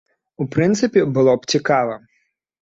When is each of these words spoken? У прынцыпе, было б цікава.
У 0.43 0.47
прынцыпе, 0.55 1.05
было 1.19 1.37
б 1.43 1.53
цікава. 1.55 1.95